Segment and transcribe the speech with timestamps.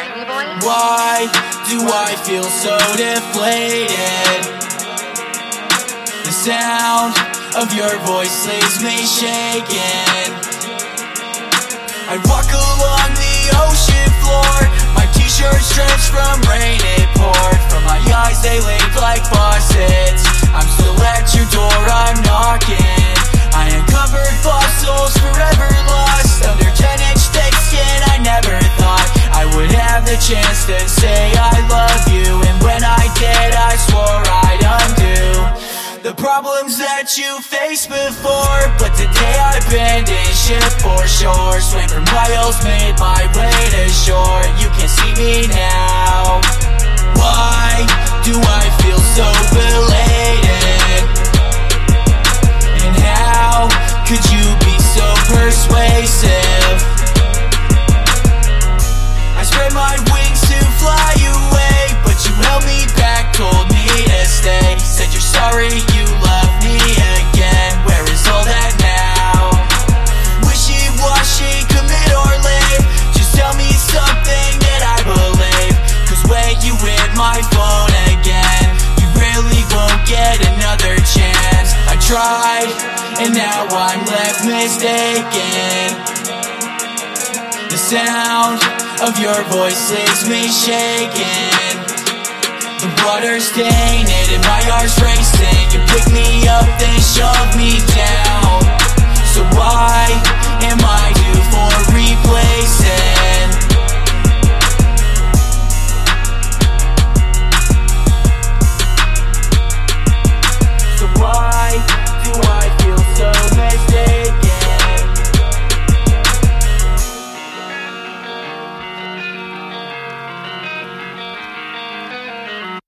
[0.00, 1.28] Why
[1.68, 4.40] do I feel so deflated?
[6.24, 7.12] The sound
[7.60, 10.32] of your voice leaves me shaking.
[12.08, 12.48] I walk
[30.90, 37.14] say I love you, and when I did, I swore I'd undo the problems that
[37.16, 38.60] you faced before.
[38.82, 43.49] But today I abandoned ship for shore, swam for miles, made my way
[60.80, 64.80] fly away, but you held me back, told me to stay.
[64.80, 66.80] Said you're sorry, you love me
[67.20, 67.72] again.
[67.84, 69.52] Where is all that now?
[70.48, 72.84] Wishy washy, commit or leave.
[73.12, 75.76] Just tell me something that I believe.
[76.08, 78.64] Cause when you hit my phone again,
[78.96, 81.76] you really won't get another chance.
[81.92, 82.72] I tried,
[83.20, 85.92] and now I'm left mistaken.
[87.68, 91.76] The sound of your voice leaves me shaking.
[92.80, 95.72] The water's tainted and my heart's racing.
[95.72, 97.99] You pick me up, then shove me down.